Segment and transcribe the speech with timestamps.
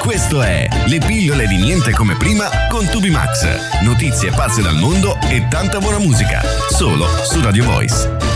[0.00, 3.46] Questo è Le pillole di niente come prima con Tubi Max.
[3.82, 6.40] Notizie pazze dal mondo e tanta buona musica.
[6.70, 8.29] Solo su Radio Voice.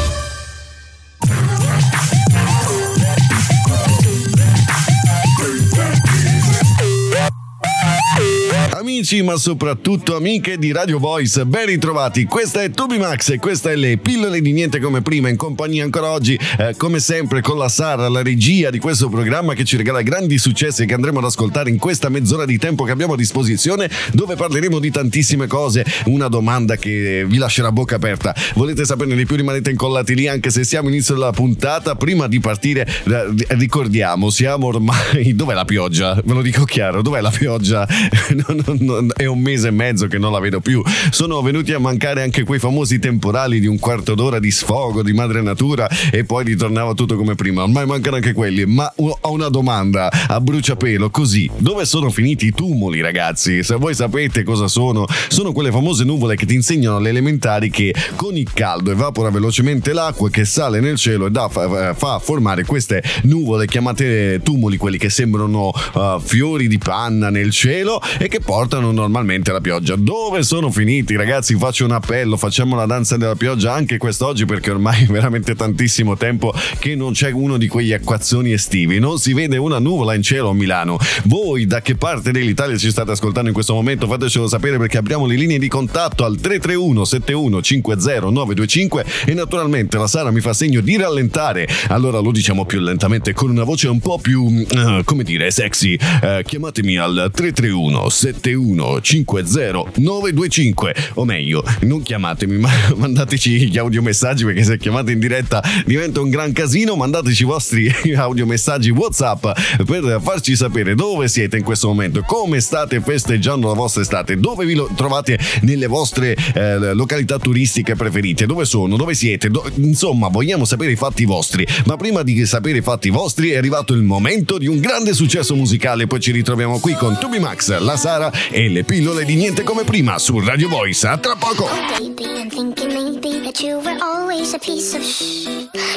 [8.85, 12.27] Amici, ma soprattutto amiche di Radio Voice, ben ritrovati.
[12.27, 15.31] Questa è Tubi Max e questa è le pillole di niente come prima.
[15.31, 19.55] In compagnia ancora oggi, eh, come sempre, con la Sara, la regia di questo programma
[19.55, 22.91] che ci regala grandi successi che andremo ad ascoltare in questa mezz'ora di tempo che
[22.91, 25.87] abbiamo a disposizione, dove parleremo di tantissime cose.
[26.05, 28.35] Una domanda che vi lascerà bocca aperta.
[28.53, 29.37] Volete saperne di più?
[29.37, 31.95] Rimanete incollati lì, anche se siamo inizio della puntata.
[31.95, 35.33] Prima di partire, eh, ricordiamo, siamo ormai.
[35.35, 36.21] Dov'è la pioggia?
[36.23, 37.89] Ve lo dico chiaro, dov'è la pioggia?
[38.47, 40.83] non, non, non, è un mese e mezzo che non la vedo più.
[41.11, 45.13] Sono venuti a mancare anche quei famosi temporali di un quarto d'ora di sfogo di
[45.13, 47.63] madre natura e poi ritornava tutto come prima.
[47.63, 48.67] Ormai mancano anche quelli.
[48.67, 51.51] Ma ho una domanda a bruciapelo così.
[51.57, 53.63] Dove sono finiti i tumuli, ragazzi?
[53.63, 57.95] Se voi sapete cosa sono, sono quelle famose nuvole che ti insegnano alle elementari che
[58.17, 62.65] con il caldo evapora velocemente l'acqua che sale nel cielo e da, fa, fa formare
[62.65, 68.41] queste nuvole chiamate tumuli, quelli che sembrano uh, fiori di panna nel cielo e che
[68.41, 69.97] portano normalmente la pioggia.
[69.97, 71.57] Dove sono finiti, ragazzi?
[71.57, 76.17] Faccio un appello, facciamo la danza della pioggia anche quest'oggi perché ormai è veramente tantissimo
[76.17, 78.99] tempo che non c'è uno di quegli acquazzoni estivi.
[78.99, 80.99] Non si vede una nuvola in cielo a Milano.
[81.25, 84.07] Voi da che parte dell'Italia ci state ascoltando in questo momento?
[84.07, 89.99] Fatecelo sapere perché apriamo le linee di contatto al 331 71 50 925 e naturalmente
[89.99, 91.69] la Sara mi fa segno di rallentare.
[91.89, 95.95] Allora lo diciamo più lentamente con una voce un po' più, uh, come dire, sexy.
[95.95, 98.09] Uh, chiamatemi al 331 71
[98.45, 105.63] 50 925 o meglio non chiamatemi ma mandateci gli audiomessaggi perché se chiamate in diretta
[105.87, 106.97] diventa un gran casino.
[106.97, 109.47] Mandateci i vostri audiomessaggi whatsapp
[109.87, 114.65] per farci sapere dove siete in questo momento come state festeggiando la vostra estate dove
[114.65, 120.65] vi trovate nelle vostre eh, località turistiche preferite dove sono dove siete Do- insomma vogliamo
[120.65, 121.67] sapere i fatti vostri.
[121.87, 125.55] Ma prima di sapere i fatti vostri è arrivato il momento di un grande successo
[125.55, 126.07] musicale.
[126.07, 129.85] Poi ci ritroviamo qui con Tubi Max la Sara e le pillole di niente come
[129.85, 131.07] prima su Radio Voice.
[131.07, 131.65] A tra poco!
[131.65, 135.47] Oh, baby, I'm thinking maybe that you were always a piece of shh.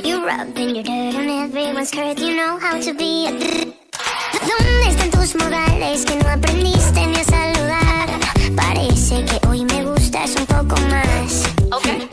[0.03, 3.78] You rubbing your dirt on everyone's skirt, you know how to be a
[4.48, 8.09] ¿Dónde están tus modales que no aprendiste ni a saludar?
[8.56, 11.44] Parece que hoy me gustas un poco más.
[11.72, 12.08] Okay.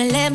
[0.00, 0.29] Can I let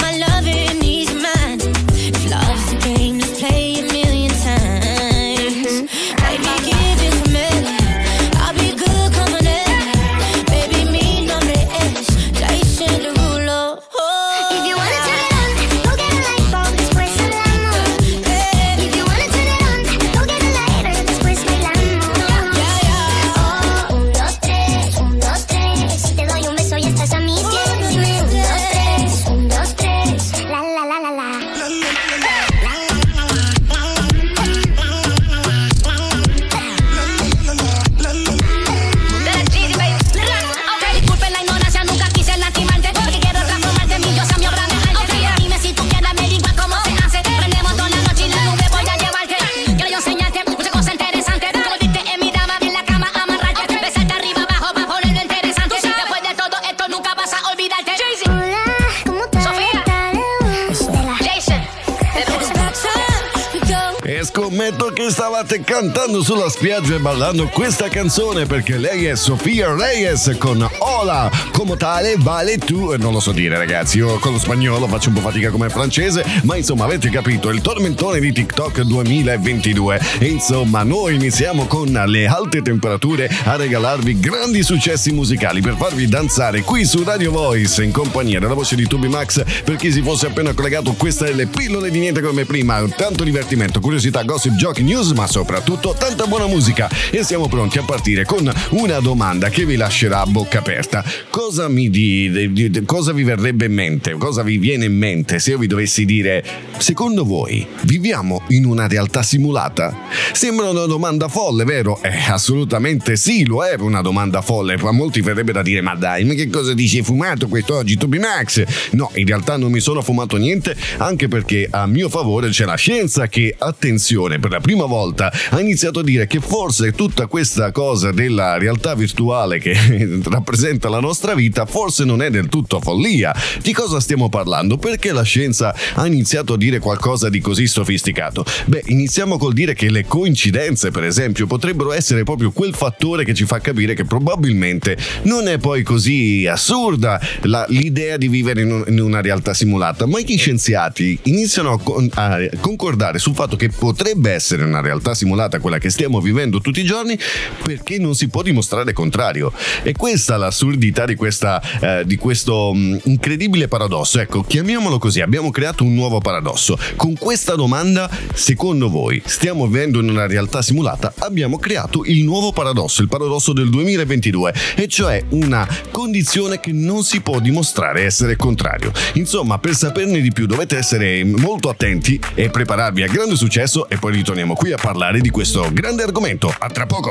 [65.91, 66.04] cantando.
[66.15, 71.75] Cantando sulla spiaggia e ballando questa canzone perché lei è Sofia Reyes con Ola, come
[71.75, 75.21] tale vale tu, non lo so dire ragazzi, io con lo spagnolo faccio un po'
[75.21, 81.15] fatica come francese, ma insomma avete capito, il tormentone di TikTok 2022 e insomma noi
[81.15, 87.03] iniziamo con le alte temperature a regalarvi grandi successi musicali per farvi danzare qui su
[87.03, 90.93] Radio Voice in compagnia della voce di Tubi Max per chi si fosse appena collegato
[90.93, 95.93] queste le pillole di niente come prima, tanto divertimento, curiosità, gossip, giochi, news, ma soprattutto
[96.07, 96.87] tanta buona musica.
[97.09, 101.03] E siamo pronti a partire con una domanda che vi lascerà a bocca aperta.
[101.31, 104.13] Cosa mi di, cosa vi verrebbe in mente?
[104.13, 106.45] Cosa vi viene in mente se io vi dovessi dire,
[106.77, 109.97] secondo voi viviamo in una realtà simulata?
[110.31, 111.99] Sembra una domanda folle, vero?
[112.03, 114.77] Eh, assolutamente sì, lo è una domanda folle.
[114.77, 116.99] Ma molti verrebbe da dire, ma dai, ma che cosa dici?
[116.99, 118.63] Hai fumato quest'oggi, Toby Max?
[118.91, 122.75] No, in realtà non mi sono fumato niente, anche perché a mio favore c'è la
[122.75, 127.71] scienza che, attenzione, per la prima volta ha iniziato a dire che forse tutta questa
[127.71, 129.75] cosa della realtà virtuale che
[130.25, 133.33] rappresenta la nostra vita forse non è del tutto follia.
[133.61, 134.77] Di cosa stiamo parlando?
[134.77, 138.45] Perché la scienza ha iniziato a dire qualcosa di così sofisticato?
[138.65, 143.33] Beh, iniziamo col dire che le coincidenze, per esempio, potrebbero essere proprio quel fattore che
[143.33, 148.71] ci fa capire che probabilmente non è poi così assurda la, l'idea di vivere in,
[148.71, 153.55] un, in, una realtà simulata, ma gli scienziati iniziano a, con, a concordare sul fatto
[153.55, 157.17] che potrebbe essere una realtà simulata quella che stiamo vivendo tutti i giorni
[157.63, 159.51] perché non si può dimostrare contrario.
[159.83, 164.19] E questa è l'assurdità di, questa, eh, di questo um, incredibile paradosso.
[164.19, 166.77] Ecco, chiamiamolo così, abbiamo creato un nuovo paradosso.
[166.95, 171.13] Con questa domanda, secondo voi, stiamo vivendo in una realtà simulata?
[171.19, 177.03] Abbiamo creato il nuovo paradosso, il paradosso del 2022, e cioè una condizione che non
[177.03, 178.91] si può dimostrare essere contrario.
[179.13, 183.97] Insomma, per saperne di più dovete essere molto attenti e prepararvi a grande successo e
[183.97, 186.53] poi ritorniamo qui a parlare di questo grande argomento.
[186.59, 187.09] A tra poco!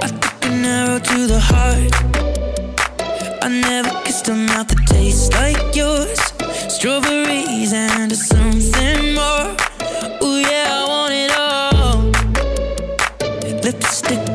[3.42, 6.18] I never kissed a mouth that tastes like yours.
[6.68, 9.54] Strawberries and something more.
[10.22, 12.10] Ooh, yeah, I want it all.
[13.62, 14.33] Lipstick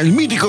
[0.00, 0.45] el mítico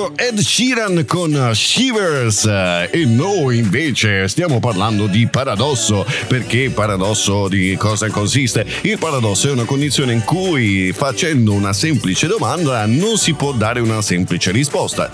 [0.47, 8.65] Sheeran con Shivers e noi invece stiamo parlando di paradosso perché paradosso di cosa consiste?
[8.83, 13.81] Il paradosso è una condizione in cui facendo una semplice domanda non si può dare
[13.81, 15.11] una semplice risposta.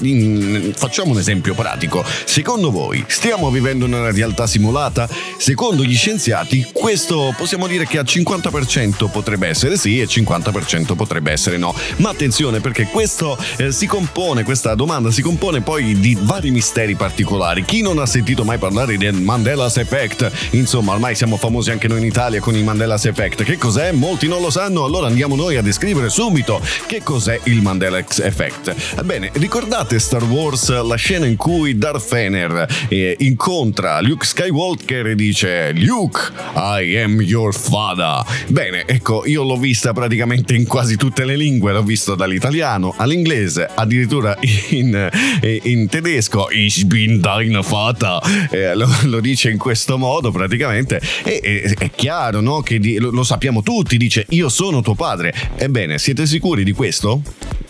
[0.75, 2.06] facciamo un esempio pratico.
[2.25, 5.10] Secondo voi stiamo vivendo una realtà simulata?
[5.40, 11.32] Secondo gli scienziati questo possiamo dire che al 50% potrebbe essere sì e 50% potrebbe
[11.32, 11.74] essere no.
[11.98, 16.94] Ma attenzione perché questo eh, si compone, questa domanda si compone poi di vari misteri
[16.96, 17.65] particolari.
[17.65, 20.30] Chi non ha sentito mai parlare del Mandela's Effect?
[20.51, 23.44] Insomma, ormai siamo famosi anche noi in Italia con il Mandela's Effect.
[23.44, 23.92] Che cos'è?
[23.92, 28.75] Molti non lo sanno, allora andiamo noi a descrivere subito che cos'è il Mandela's Effect.
[29.00, 35.15] Ebbene, ricordate Star Wars, la scena in cui Darth Vader eh, incontra Luke Skywalker e
[35.15, 38.24] dice Luke, I am your father.
[38.48, 43.22] Bene, ecco, io l'ho vista praticamente in quasi tutte le lingue, l'ho visto dall'italiano all'inglese
[43.24, 44.38] inglese, addirittura
[44.70, 45.10] in,
[45.63, 48.20] in tedesco, Ich bin deine Vater,
[48.51, 52.98] eh, lo, lo, dice in questo modo praticamente, e, e è chiaro no, che di,
[52.98, 55.34] lo, lo sappiamo tutti, dice io sono tuo padre.
[55.55, 57.22] Ebbene, siete sicuri di questo?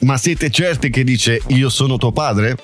[0.03, 2.57] Ma siete certi che dice io sono tuo padre?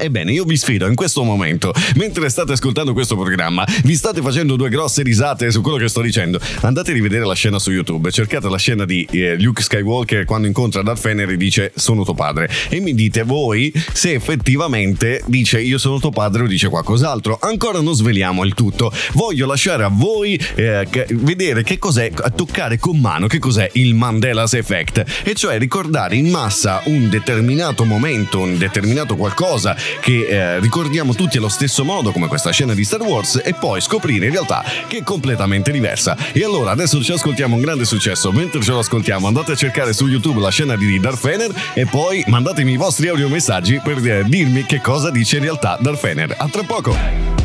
[0.00, 4.56] Ebbene, io vi sfido in questo momento, mentre state ascoltando questo programma, vi state facendo
[4.56, 6.40] due grosse risate su quello che sto dicendo.
[6.60, 10.46] Andate a rivedere la scena su YouTube, cercate la scena di eh, Luke Skywalker quando
[10.46, 15.60] incontra Darth Vader e dice sono tuo padre e mi dite voi se effettivamente dice
[15.60, 17.38] io sono tuo padre o dice qualcos'altro.
[17.40, 18.92] Ancora non sveliamo il tutto.
[19.12, 24.54] Voglio lasciare a voi eh, vedere che cos'è, toccare con mano che cos'è il Mandela's
[24.54, 31.14] Effect, e cioè ricordare in massa un determinato momento, un determinato qualcosa che eh, ricordiamo
[31.14, 34.64] tutti allo stesso modo come questa scena di Star Wars e poi scoprire in realtà
[34.86, 36.16] che è completamente diversa.
[36.32, 39.92] E allora adesso ci ascoltiamo un grande successo, mentre ce lo ascoltiamo andate a cercare
[39.92, 43.98] su YouTube la scena di Darth Vader e poi mandatemi i vostri audio messaggi per
[44.06, 46.34] eh, dirmi che cosa dice in realtà Darth Vader.
[46.36, 47.37] A tra poco!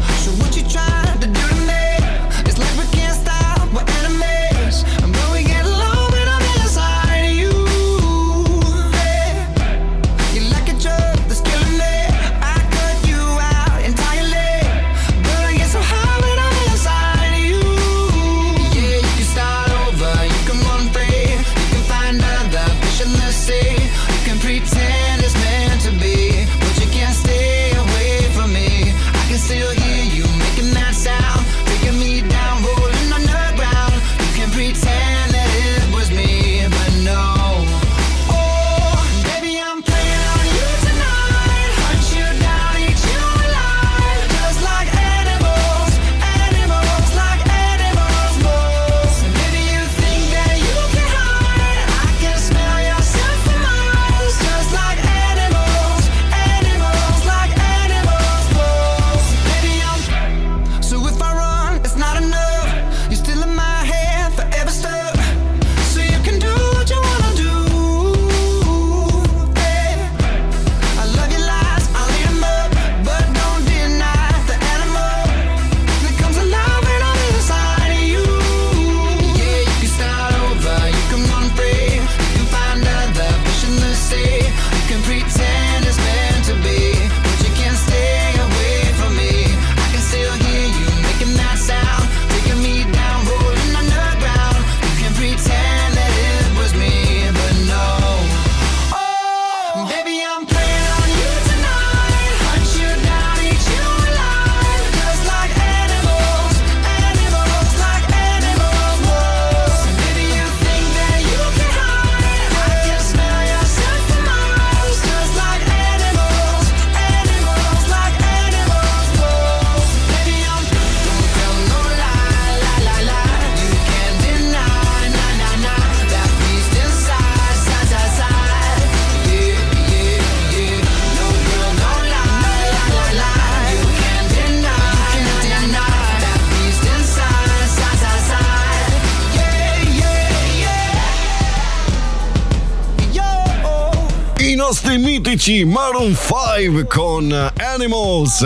[145.33, 148.45] Nostri mitici Maroon 5 con Animals.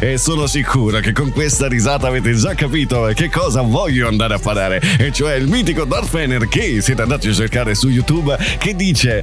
[0.00, 4.38] E sono sicuro che con questa risata avete già capito che cosa voglio andare a
[4.38, 8.74] fare, e cioè il mitico Darth Vader che siete andati a cercare su YouTube che
[8.74, 9.22] dice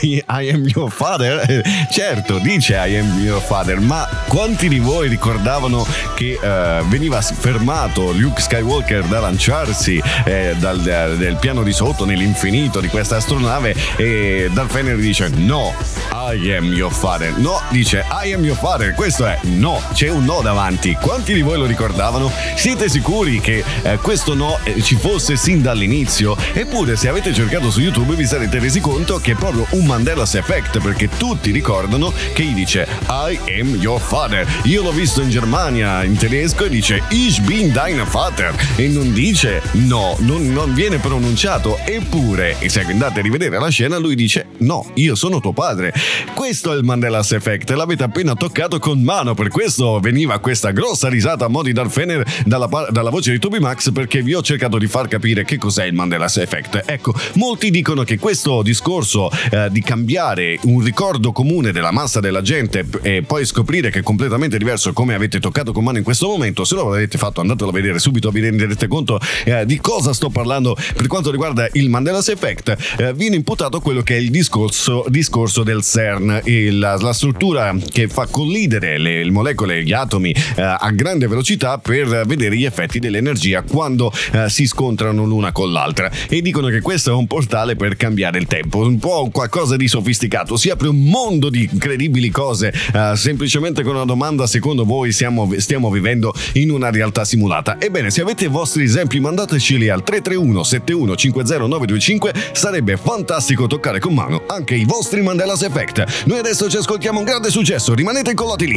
[0.00, 1.62] I, I am your father.
[1.90, 8.12] Certo, dice I am your father, ma quanti di voi ricordavano che uh, veniva fermato
[8.12, 10.80] Luke Skywalker da lanciarsi eh, dal,
[11.16, 15.74] del piano di sotto nell'infinito di questa astronave e Darth Vader dice no,
[16.12, 17.36] I am your father.
[17.36, 18.94] No, dice I am your father.
[18.94, 20.96] Questo è no, c'è un no davanti.
[20.98, 22.32] Quanti di voi lo ricordavano?
[22.54, 26.34] Siete sicuri che eh, questo no eh, ci fosse sin dall'inizio?
[26.54, 30.34] Eppure, se avete cercato su YouTube, vi sarete resi conto che è proprio un Mandela's
[30.34, 34.46] Effect perché tutti ricordano che gli dice I am your father.
[34.62, 39.12] Io l'ho visto in Germania in tedesco e dice Ich bin dein Vater e non
[39.12, 41.76] dice no, non, non viene pronunciato.
[41.84, 45.92] Eppure, se andate a rivedere la scena, lui dice no, io sono tuo padre.
[46.32, 49.34] Questo è il Mandela's Effect, l'avete appena toccato con mano.
[49.34, 53.38] Per questo veniva questa grossa risata a mo' di Darth Fener dalla, dalla voce di
[53.38, 56.82] Toby Max perché vi ho cercato di far capire che cos'è il Mandela's Effect.
[56.86, 62.42] Ecco, molti dicono che questo discorso eh, di cambiare un ricordo comune della massa della
[62.42, 66.28] gente e poi scoprire che è completamente diverso come avete toccato con mano in questo
[66.28, 70.12] momento, se non l'avete fatto andatelo a vedere subito, vi renderete conto eh, di cosa
[70.12, 72.76] sto parlando per quanto riguarda il Mandela's Effect.
[72.98, 78.08] Eh, viene imputato quello che è il discorso, discorso del CERN, il, la, struttura che
[78.08, 82.98] fa collidere le, le molecole, gli atomi eh, a grande velocità per vedere gli effetti
[82.98, 86.10] dell'energia quando eh, si scontrano l'una con l'altra.
[86.28, 89.88] E dicono che questo è un portale per cambiare il tempo, un po' qualcosa di
[89.88, 90.58] sofisticato.
[90.58, 95.50] Si apre un mondo di incredibili cose, eh, semplicemente con una domanda: secondo voi siamo,
[95.56, 97.80] stiamo vivendo in una realtà simulata?
[97.80, 102.34] Ebbene, se avete i vostri esempi, mandateceli al 331 7150 925.
[102.52, 106.24] Sarebbe fantastico toccare con mano anche i vostri Mandela's Effect.
[106.26, 107.85] Noi adesso ci ascoltiamo un grande successo,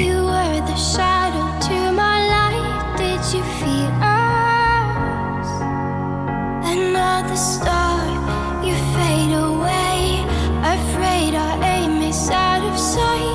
[0.05, 5.49] You were the shadow to my light, did you feel us?
[6.77, 8.05] Another star,
[8.63, 10.23] you fade away,
[10.61, 13.28] afraid our aim is out of sight,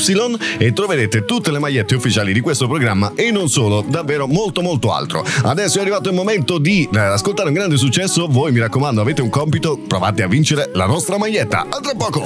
[0.59, 4.93] e troverete tutte le magliette ufficiali di questo programma e non solo, davvero molto molto
[4.93, 5.25] altro.
[5.43, 8.27] Adesso è arrivato il momento di eh, ascoltare un grande successo.
[8.29, 11.65] Voi mi raccomando, avete un compito, provate a vincere la nostra maglietta.
[11.69, 12.21] A tra poco!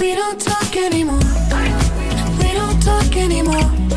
[0.00, 1.20] We don't talk anymore.
[2.38, 3.93] We don't talk anymore.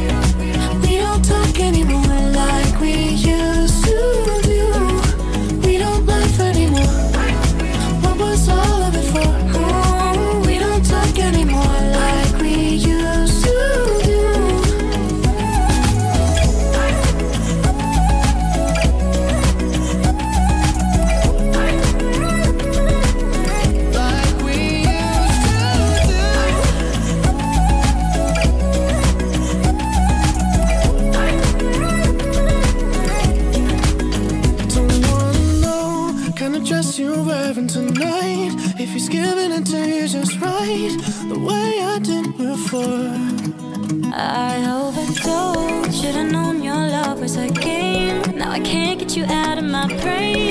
[50.07, 50.46] afraid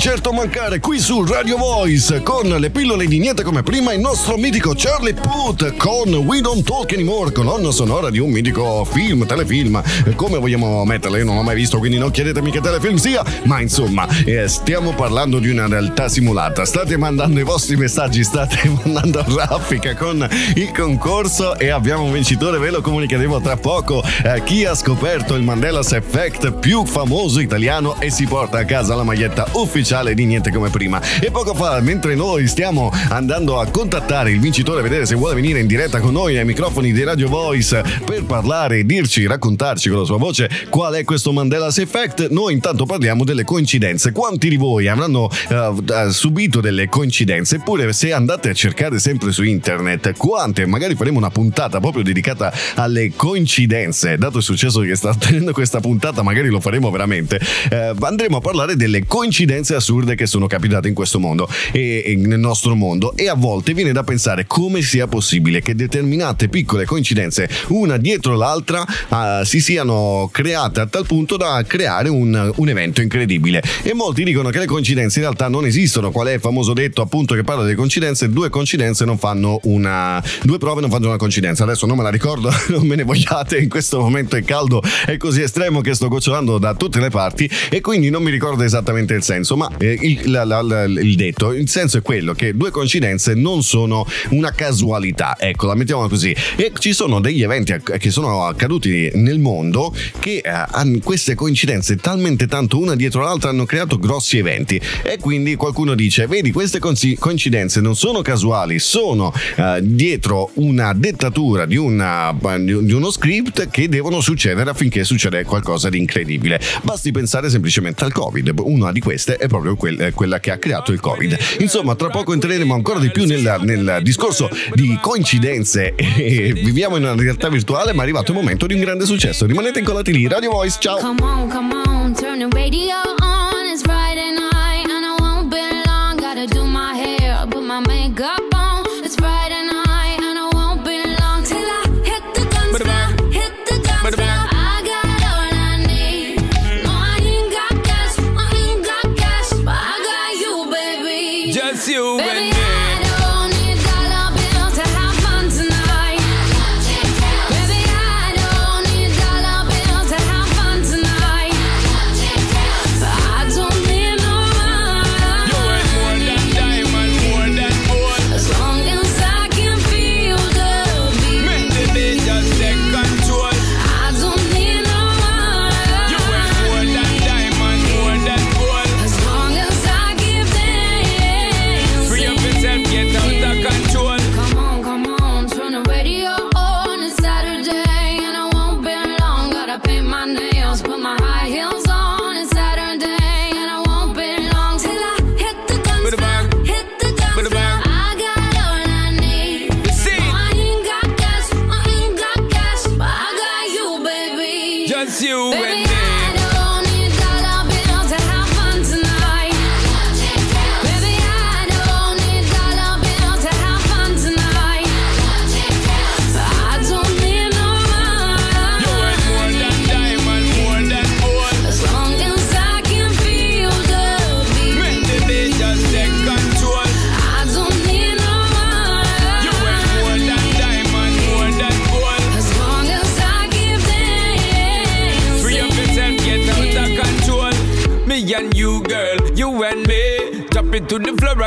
[0.00, 4.38] certo mancare qui su Radio Voice con le pillole di niente come prima il nostro
[4.38, 9.82] mitico Charlie Puth con We Don't Talk Anymore, colonna sonora di un mitico film, telefilm,
[10.16, 11.18] come vogliamo metterla?
[11.18, 14.94] Io non l'ho mai visto, quindi non chiedetemi che telefilm sia, ma insomma, eh, stiamo
[14.94, 16.64] parlando di una realtà simulata.
[16.64, 22.58] State mandando i vostri messaggi, state mandando raffica con il concorso e abbiamo un vincitore,
[22.58, 24.02] ve lo comunicheremo tra poco.
[24.24, 28.94] Eh, chi ha scoperto il Mandela's Effect più famoso italiano e si porta a casa
[28.94, 31.00] la maglietta ufficiale di Niente come prima.
[31.20, 35.60] E poco fa, mentre noi stiamo andando a contattare il vincitore, vedere se vuole venire
[35.60, 40.04] in diretta con noi ai microfoni di Radio Voice per parlare, dirci, raccontarci con la
[40.04, 44.12] sua voce qual è questo Mandela's Effect, noi intanto parliamo delle coincidenze.
[44.12, 47.56] Quanti di voi avranno uh, subito delle coincidenze?
[47.56, 50.66] Eppure se andate a cercare sempre su internet, quante?
[50.66, 54.16] Magari faremo una puntata proprio dedicata alle coincidenze.
[54.16, 57.40] Dato il successo che sta ottenendo questa puntata, magari lo faremo veramente.
[57.70, 59.38] Uh, andremo a parlare delle coincidenze
[59.74, 63.16] assurde che sono capitate in questo mondo e, e nel nostro mondo.
[63.16, 68.36] E a volte viene da pensare come sia possibile che determinate piccole coincidenze una dietro
[68.36, 73.62] l'altra uh, si siano create a tal punto da creare un, un, evento incredibile.
[73.82, 76.10] E molti dicono che le coincidenze in realtà non esistono.
[76.10, 78.30] Qual è il famoso detto appunto che parla delle coincidenze?
[78.30, 81.64] Due coincidenze non fanno una due prove non fanno una coincidenza.
[81.64, 83.58] Adesso non me la ricordo non me ne vogliate.
[83.58, 87.50] In questo momento è caldo è così estremo che sto gocciolando da tutte le parti
[87.68, 91.14] e quindi non mi ricordo esattamente il senso, ma eh, il, la- la- la- il
[91.14, 96.08] detto, il senso è quello che due coincidenze non sono una casualità, ecco, la mettiamo
[96.08, 96.34] così.
[96.56, 102.46] E ci sono degli eventi che sono accaduti nel mondo che eh, queste coincidenze talmente
[102.48, 107.16] tanto una dietro l'altra hanno creato grossi eventi e quindi qualcuno dice, vedi, queste consi-
[107.16, 113.88] coincidenze non sono casuali, sono eh, dietro una dettatura di, una- di uno script che
[113.88, 116.60] devono succedere affinché succeda qualcosa di incredibile.
[116.82, 120.92] Basti pensare semplicemente al Covid, una di queste è proprio quel- quella che ha creato
[120.92, 121.36] il Covid.
[121.58, 127.04] Insomma, tra poco entreremo ancora di più nel, nel discorso di coincidenze e viviamo in
[127.04, 129.46] una realtà virtuale, ma è arrivato il momento di un grande successo.
[129.46, 130.98] Rimanete incollati lì, Radio Voice, ciao!
[130.98, 133.49] Come on, come on, turn the radio on.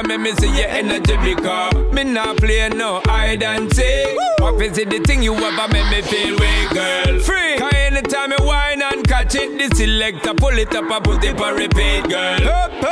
[0.03, 3.73] The floor and make me see your energy because me not play no hide and
[3.73, 4.17] seek.
[4.39, 7.19] What is it the thing you ever make me feel way, girl?
[7.19, 7.57] Free.
[7.57, 11.37] Cause anytime you whine and catch it, the selector pull it up and put it
[11.37, 12.39] for repeat, girl.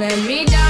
[0.00, 0.63] let me down.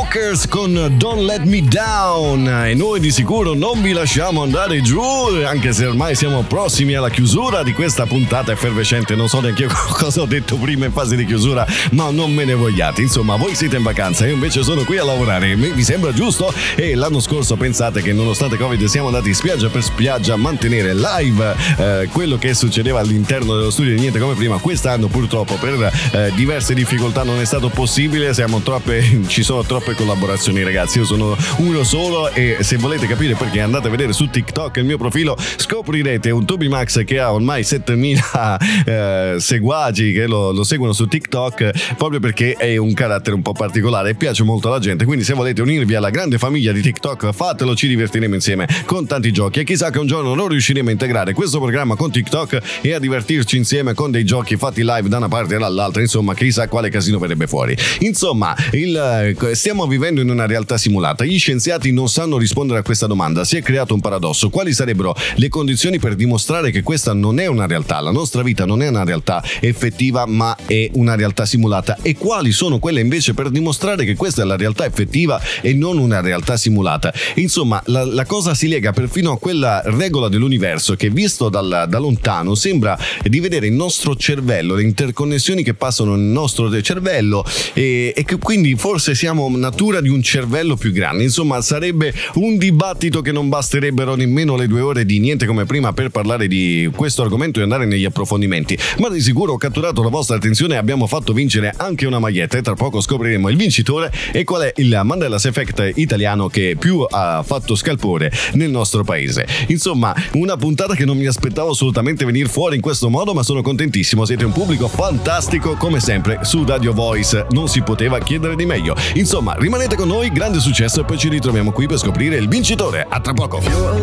[0.00, 2.48] Chainsmokers con Don't Let Me Down.
[2.66, 5.00] E noi di sicuro non vi lasciamo andare giù
[5.44, 9.14] anche se ormai siamo prossimi alla chiusura di questa puntata effervescente.
[9.14, 12.44] Non so neanche io cosa ho detto prima in fase di chiusura ma non me
[12.44, 13.02] ne vogliate.
[13.02, 15.54] Insomma voi siete in vacanza io invece sono qui a lavorare.
[15.56, 16.52] Mi sembra giusto?
[16.76, 21.54] E l'anno scorso pensate che nonostante Covid siamo andati spiaggia per spiaggia a mantenere live
[21.76, 26.32] eh, quello che succedeva all'interno dello studio di niente come prima quest'anno purtroppo per eh,
[26.34, 28.32] diverse difficoltà non è stato possibile.
[28.32, 30.98] Siamo troppe ci sono troppe collaborazioni ragazzi.
[30.98, 34.84] Io sono uno solo e se volete capire perché andate a vedere su TikTok il
[34.84, 40.64] mio profilo scoprirete un Toby Max che ha ormai 7000 eh, seguaci che lo, lo
[40.64, 44.78] seguono su TikTok proprio perché è un carattere un po' particolare e piace molto alla
[44.78, 45.04] gente.
[45.04, 49.32] Quindi se volete unirvi alla grande famiglia di TikTok fatelo ci divertiremo insieme con tanti
[49.32, 49.60] giochi.
[49.60, 52.98] E chissà che un giorno non riusciremo a integrare questo programma con TikTok e a
[52.98, 56.00] divertirci insieme con dei giochi fatti live da una parte e dall'altra.
[56.00, 57.76] Insomma chissà quale casino verrebbe fuori.
[58.00, 61.24] Insomma il, eh, stiamo vivendo in una realtà simulata.
[61.24, 63.44] Gli scienziati non sanno rispondere a questa domanda.
[63.44, 64.50] Si è creato un paradosso.
[64.50, 67.98] Quali sarebbero le condizioni per dimostrare che questa non è una realtà?
[68.00, 71.96] La nostra vita non è una realtà effettiva ma è una realtà simulata.
[72.02, 75.96] E quali sono quelle invece per dimostrare che questa è la realtà effettiva e non
[75.96, 77.12] una realtà simulata?
[77.36, 81.98] Insomma la, la cosa si lega perfino a quella regola dell'universo che visto dal- da
[81.98, 88.12] lontano sembra di vedere il nostro cervello le interconnessioni che passano nel nostro cervello e,
[88.14, 91.22] e che quindi forse siamo natura di un cervello più grande.
[91.22, 95.92] Insomma sarebbe un dibattito che non basterebbero nemmeno le due ore di niente come prima
[95.92, 98.76] per parlare di questo argomento e andare negli approfondimenti.
[98.98, 102.58] Ma di sicuro ho catturato la vostra attenzione e abbiamo fatto vincere anche una maglietta.
[102.58, 107.06] E tra poco scopriremo il vincitore e qual è il Mandela's Effect italiano che più
[107.08, 109.46] ha fatto scalpore nel nostro paese.
[109.68, 113.62] Insomma una puntata che non mi aspettavo assolutamente venire fuori in questo modo ma sono
[113.62, 114.24] contentissimo.
[114.24, 117.46] Siete un pubblico fantastico come sempre su Radio Voice.
[117.50, 118.96] Non si poteva chiedere di meglio.
[119.14, 123.06] Insomma rimanete con noi grande successo e poi ci ritroviamo qui per scoprire il vincitore.
[123.08, 123.60] A tra poco.
[123.60, 124.00] You're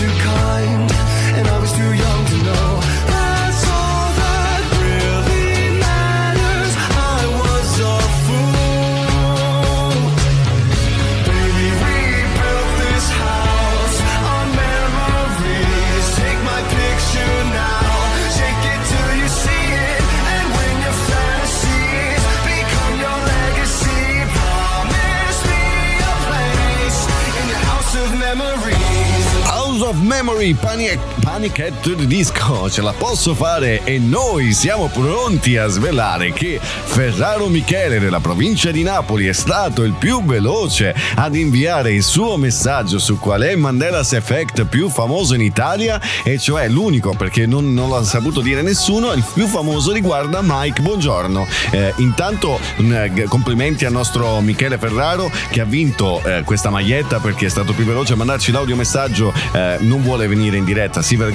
[0.00, 0.49] to come.
[31.40, 36.60] Panic, at the Disco ce la posso fare e noi siamo pronti a svelare che
[36.60, 42.36] Ferraro Michele della provincia di Napoli è stato il più veloce ad inviare il suo
[42.36, 47.46] messaggio su qual è il Mandela's Effect più famoso in Italia e cioè l'unico perché
[47.46, 52.92] non, non l'ha saputo dire nessuno il più famoso riguarda Mike Buongiorno Eh, intanto un,
[52.92, 57.72] eh, complimenti al nostro Michele Ferraro che ha vinto eh, questa maglietta perché è stato
[57.72, 61.28] più veloce a mandarci l'audiomessaggio eh, non vuole venire in diretta si vergogna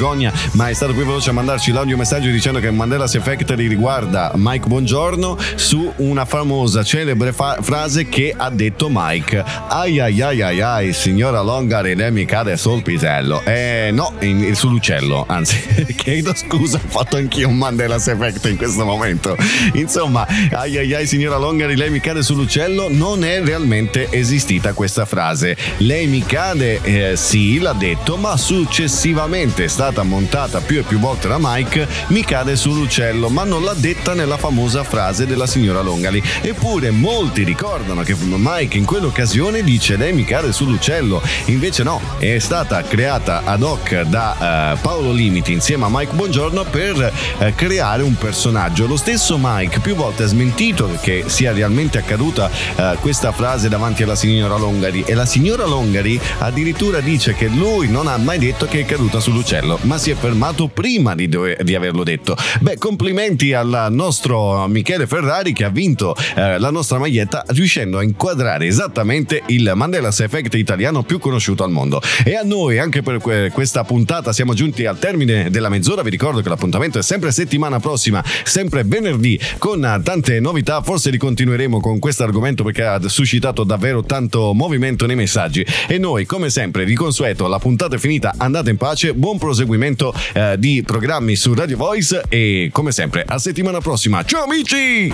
[0.51, 5.37] ma è stato più veloce a mandarci l'audiomessaggio dicendo che Mandela's Effect riguarda Mike Buongiorno
[5.55, 9.43] su una famosa celebre fa- frase che ha detto Mike.
[9.69, 13.41] Ai ai ai ai ai signora Longari lei mi cade sul pisello.
[13.45, 15.57] Eh no in- sull'uccello anzi
[15.95, 19.35] chiedo scusa ho fatto anch'io un Mandela's Effect in questo momento.
[19.73, 25.05] Insomma ai ai ai signora Longari lei mi cade sull'uccello non è realmente esistita questa
[25.05, 25.55] frase.
[25.77, 30.97] Lei mi cade eh, sì l'ha detto ma successivamente è stata montata più e più
[30.97, 35.81] volte da Mike, mi cade sull'uccello, ma non l'ha detta nella famosa frase della signora
[35.81, 36.23] Longali.
[36.41, 42.39] Eppure molti ricordano che Mike in quell'occasione dice lei mi cade sull'uccello, invece no, è
[42.39, 48.01] stata creata ad hoc da eh, Paolo Limiti insieme a Mike Buongiorno per eh, creare
[48.01, 48.87] un personaggio.
[48.87, 54.01] Lo stesso Mike più volte ha smentito che sia realmente accaduta eh, questa frase davanti
[54.01, 58.65] alla signora Longari e la signora Longari addirittura dice che lui non ha mai detto
[58.65, 62.35] che è caduta sull'uccello, ma si è fermato prima di, dove- di averlo detto.
[62.61, 68.03] Beh, complimenti al nostro Michele Ferrari che ha vinto eh, la nostra maglietta riuscendo a
[68.03, 72.01] inquadrare esattamente il Mandela's Effect italiano più conosciuto al mondo.
[72.23, 76.09] E a noi anche per que- questa puntata siamo giunti al termine della mezz'ora, vi
[76.09, 81.99] ricordo che l'appuntamento è sempre settimana prossima, sempre venerdì con tante novità, forse ricontinueremo con
[81.99, 85.65] questo argomento perché ha suscitato davvero tanto movimento nei messaggi.
[85.87, 90.13] E noi come sempre di consueto la puntata è finita, andate in pace, buon proseguimento
[90.33, 95.11] eh, di programmi su Radio Voice e come sempre a settimana prossima, ciao amici!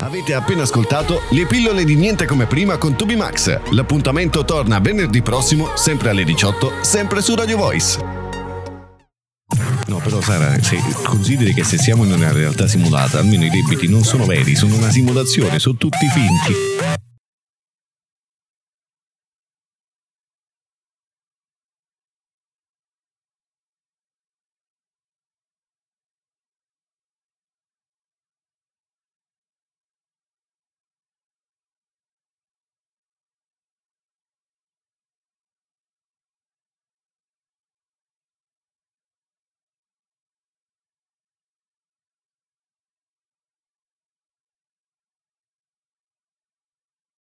[0.00, 3.60] Avete appena ascoltato le pillole di niente come prima con Tubi Max.
[3.70, 7.98] L'appuntamento torna venerdì prossimo, sempre alle 18, sempre su Radio Voice.
[9.86, 13.88] No, però Sara, se consideri che se siamo in una realtà simulata, almeno i debiti
[13.88, 16.99] non sono veri, sono una simulazione, sono tutti finti.